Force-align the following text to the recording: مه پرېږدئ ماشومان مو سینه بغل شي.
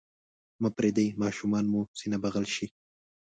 مه 0.61 0.69
پرېږدئ 0.77 1.07
ماشومان 1.23 1.65
مو 1.71 1.81
سینه 1.99 2.17
بغل 2.23 2.45
شي. 2.55 2.67